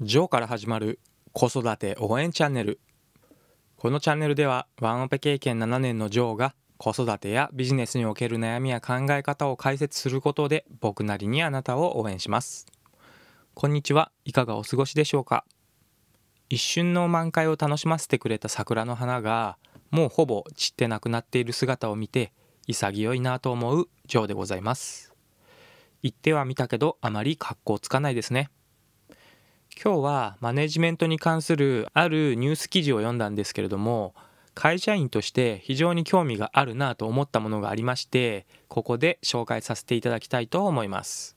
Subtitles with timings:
[0.00, 1.00] ジョーから始まる
[1.32, 2.78] 子育て応援チャンネル。
[3.76, 12.66] このチャンネルではワンオペ経験7年のジョーが子育てやビジネスにおける悩みや考え方を解説することで僕なりにあなたを応援します。
[13.54, 14.12] こんにちは。
[14.24, 15.44] いかがお過ごしでしょうか？
[16.48, 19.58] 一瞬の満開を楽しませてくれた桜の花が
[19.90, 22.32] もうほぼ散ってなくなっている姿を見て
[22.68, 25.12] 潔いなと思うジョーでございます。
[26.04, 28.48] 言ってはみたけどあまり格好つかないですね。
[29.80, 34.12] 今日はマネジメントに関するあるニュース記事を読んだんですけれども
[34.52, 41.36] 会社員として非常に興味があるなと思ったものがありましてここで紹介させていただきたいと思います。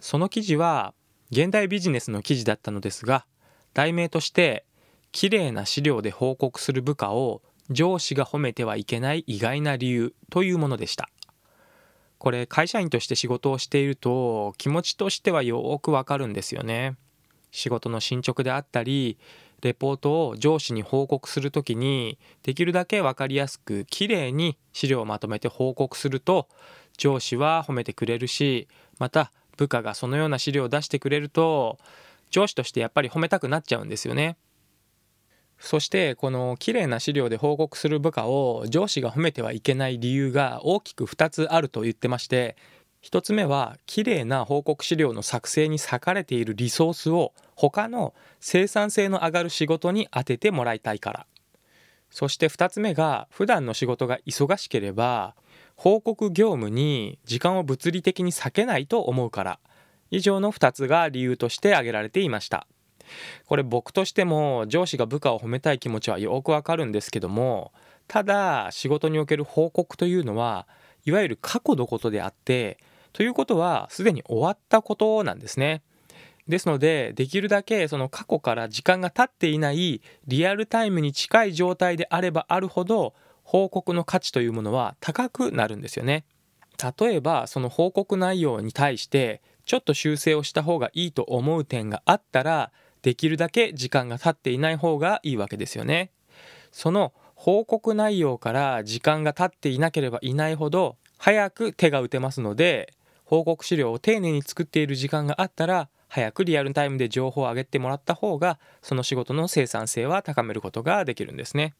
[0.00, 0.94] その記事は
[1.30, 3.26] 現代ビジネスの記事だったのですが
[3.74, 4.64] 題名として
[5.12, 11.10] 綺麗な資料で報告する部下を上司が褒めてはいけない意外な理由というものでした。
[12.16, 16.96] これ会社員として仕事をしていると気持ちとしてはよくわかるんですよね。
[17.52, 19.18] 仕事の進捗であったり
[19.60, 26.48] レポートを上司に報告するときにできるだけ分かりやすくきれいに資料をまとめて報告すると
[26.98, 28.66] 上司は褒めてくれるし
[28.98, 31.78] また部下がそのような資料を出してくれると
[32.30, 34.36] 上司としてやっぱり褒めたくなっちゃうんですよね。
[35.58, 42.56] そしてこの綺麗な資料で報告する部下を上司が褒めてはいけない理由が大きく2つあると言ってまして
[43.02, 51.26] 1つ目は綺麗な報告資料の作成に割かれているリソースを他の生産性の上がる仕事に充ててもらいたいから。
[52.10, 55.34] そして2つ目が普段の仕事が忙しければ
[55.76, 59.58] 報告業務に時間を物理的に割けないと思うから。
[60.10, 62.66] 以上の2つが理由として挙げられていました。
[63.46, 67.72] これ僕としても上司が部下を褒めたい気持ちはよくわかるんですけども
[68.08, 70.66] ただ仕事における報告というのは
[71.04, 72.78] いわゆる過去のことであって
[73.12, 75.82] ということはすでに終わったことなんですね。
[76.48, 86.24] ですのでできるだけその過去から時間が経っていないリアルタイムに近い状態であればあるほど報告の価値というものは高くなるんですよね。
[87.00, 96.10] 例えばその報告内容に対してちょっと修正をした方がいいと思う点があったらできるだけ時間が経っていない方がいいわけですよね。
[96.72, 102.92] その報告内容から時間が経っていなければいないほど早く手が打てますので
[103.32, 111.72] 報告資料を丁寧に作っている時間があったら早くリアルタイムで情報を上げてもらった方がその仕事の生産性は高めることができるんですね。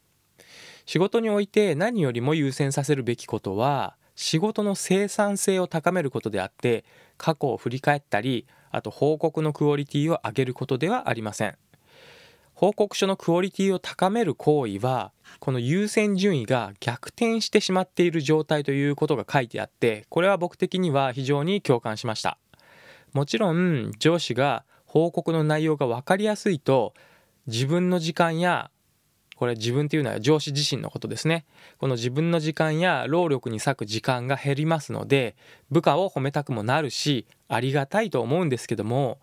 [0.87, 6.87] 仕事において何よりも優先させるべきことは仕事の生産性を高めることであって
[7.19, 11.59] 過去を振り返ったりあと報告のクオリティを上げることではありません。
[12.63, 22.39] 報告書のクオリティを高める行為はこの優先順位が逆転してしまっている状態ということが書いてあってこれは僕的には非常に共感しました。
[23.15, 26.95] もちろん上司が報告の内容が分かりやすいと
[27.49, 28.71] 自分の時間や
[29.35, 31.47] これ自分っていうのは上司自身のことですね。
[31.79, 35.35] この自分の時間や労力に割く時間が減りますので
[35.73, 39.19] 部下を褒めたくもなるしありがたいと思うんですけども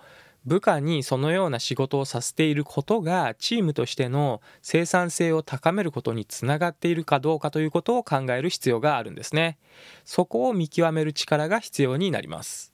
[0.50, 9.60] 部下にそのような仕事をさせていることがチームとしての生産性を高めることにつながっているかどうかということを考える必要があるんですね。
[10.06, 12.74] そこを見極める力が必要になります。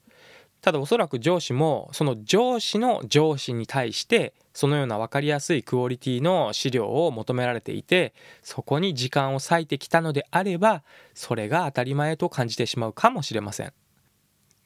[0.61, 10.83] ただおそらく上司もその上司の上司に対してそのような分かりやすいクオリティの資料を求められていてそこに時間を割いてきたのであれば
[11.13, 13.73] それが当たり前と感じてしまうかもしれません。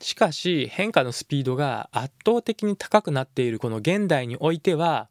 [0.01, 5.09] しかし変化のスピードが圧倒的に高くなっているこの現代においては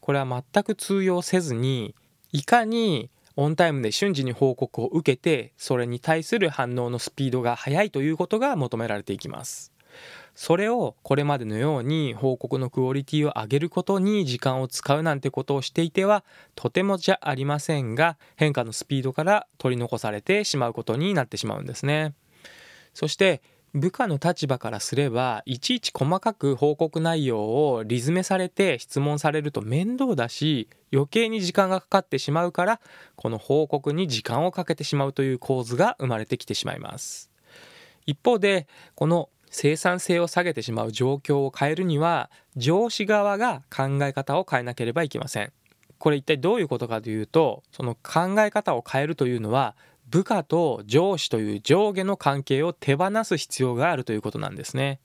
[0.00, 1.94] これは全く通用せずに
[2.32, 9.72] いかにオンタイムで瞬時に報告を受けてそれに対する反応のスピードが速いということが求められていきます。
[10.34, 16.24] それをこれまでのように報告のクオリティを上げることに時間を使うなんてことをしていては
[16.54, 22.14] とてもじゃありませんが変化のスピードから取り残されてしまうことになってしまうんですね。
[22.94, 32.80] そして部下の立場からすればいちいち細かく報告内容をリズメされて質問されると面倒だし余計に時間がかかってしまうから
[33.14, 37.30] この報告に時間をかけてしまうという構図が生まれてきてしまいます。
[38.06, 45.52] 一方でこの生産性を下げてしまう状況を変えるには上司側が考え方を変えなければいけません。
[45.98, 49.76] これ一体どういうことかというとその考え方を変えるというのは
[50.10, 55.00] 部下と上司という上下の関係を手放す必要があるということなんですね。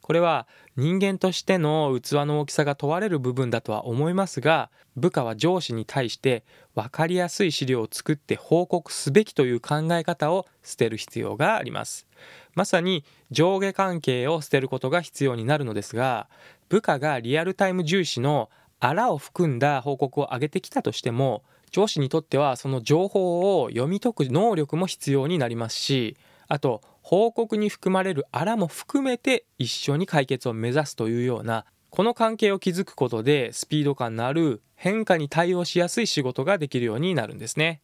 [0.00, 6.44] これは人間としての器の大きさが問われる部分だとは思いますが部下は上司に対して
[6.74, 12.06] 分かりやすい資料を作って報告すべきという考え方を捨てる必要があります
[12.54, 16.28] まさに上下関係を捨てることが必要になるのですが
[16.68, 18.48] 部下がリアルタイム重視の
[18.78, 26.16] あらを含んだ報告を上げてきたとしても上司にとってはその情報を読み解く能力も必要になりますし
[26.48, 37.80] あと報告に含まれるあらも含めて一緒に解決を目指すというようなこの関係を築くことでスピード感のある変化に対応しやすい仕事ができるようになるんですね。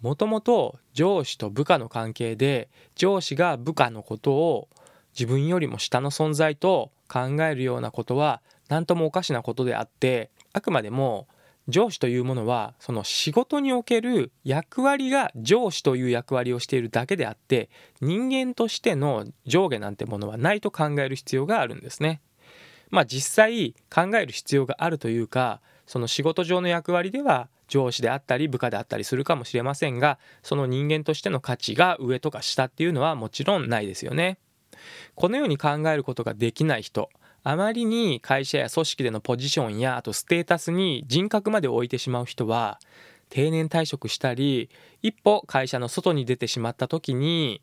[0.00, 4.68] もともと上司と部下の関係で上司が部下のことを
[5.18, 11.28] 自分よりも下の存在と考えるようなことは何ともおかしなことであってあくまでも
[11.68, 17.70] 上司というものはその仕事における役割が上司という役割をしているだけであって
[18.00, 22.20] 人間としての上下なんてものはないと考える必要があるんですね。
[22.90, 34.38] まあ実際考える必要があるというかその仕事上の役割では上司であったり部下であったりするかもしれませんがその人間としての価値が上とか下っていうのはもちろんないですよね。
[35.14, 37.08] このように考えることができない人
[37.44, 42.78] あまりに会社や組織でのポジションやあとステータスに人格まで置いてしまう人は
[43.28, 47.62] 定年退職したり一歩会社の外に出てしまった時に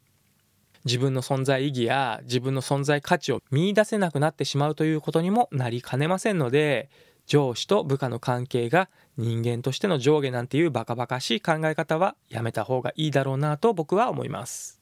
[0.85, 6.89] 自分の存在意義や自分の存在価値を見いだせなくなってしまうということにもなりかねませんので
[7.25, 14.78] 上司と部下の関係が人間としての上下なんていうバカバカしい考え方はやめた方がいいだろうなと僕は思います。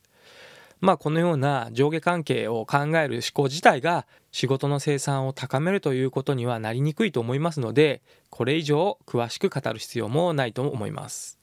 [0.79, 11.37] まあこのような上下関係を考える思考自体が仕事の生産を高めるということにはなりにくいと思いますのでこれ以上詳しく語る必要もないと思います。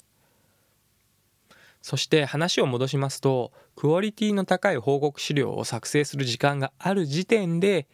[1.82, 7.88] そして話を戻しますとクオリティの高い報告資料を作成する時間がある時点で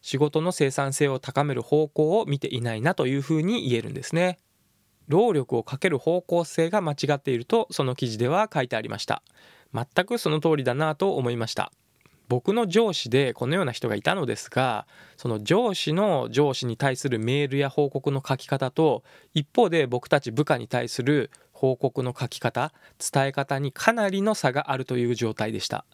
[0.00, 4.38] 仕事の生産性を高める方向を見ていないなというふうに言えるんですね。
[5.08, 9.22] 労力をかける方向性が間違っているとその記事では書いてありました。
[9.74, 11.72] 全くその通りだなと思いました。
[12.28, 14.86] 僕の上司でこのような人がいたのですが
[15.18, 19.02] その上司の上司に対するメールや報告の書き方と
[19.34, 22.72] 一方で僕たち部下に対する報告の書き方
[23.12, 25.84] 伝え方にかなりの差があるという状態でした。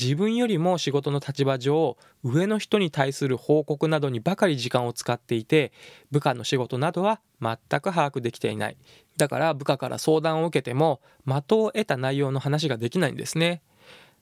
[0.00, 5.72] 自分よりも仕事の立場上上の人に対する報告などにばかり時間を使っていて
[6.10, 8.76] 部下の仕事などは全く把握できていない。
[9.16, 13.62] だから部下から相談を受けても的を得た内容の話ができないんですね。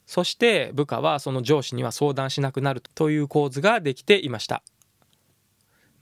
[0.06, 4.62] そして部下はその上司には相談しなくなるという構図ができていました。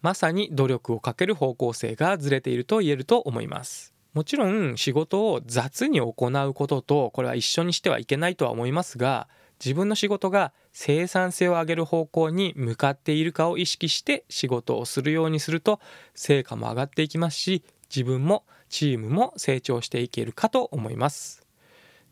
[0.00, 3.93] まさに努力をかける方向性がずれていると言えると思います。
[4.14, 6.12] もちろん仕事を雑に行
[6.47, 9.29] うこととこれは一緒にしてはいけないとは思いますが
[9.64, 15.81] 自分の仕事が生産性を上げる方向に向かっているかを意識して仕事をするようにすると
[16.14, 21.46] 成果も上がっていきますし自分もチームも成長していけるかと思います。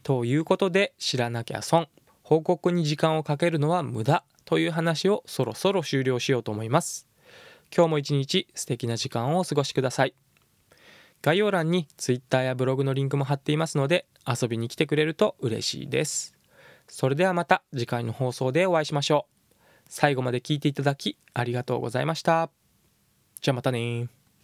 [0.02, 1.88] ということで知らなきゃ損
[2.22, 7.06] 報告に時間をかけるのは無駄という話をそろそろ終了しようと思います。
[7.74, 10.14] 今日も一日素敵な時間をお過ごしください。
[11.22, 16.35] 概要欄に Twitter やブログのリンクも貼っていますので遊びに来てくれると嬉しいです。
[16.88, 19.54] それではまた次回の放送でお会いしましょう。
[19.88, 22.50] 最後まで聞いていただきありがとうございました。
[23.40, 24.15] じゃあまたね